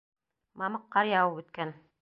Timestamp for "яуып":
1.13-1.41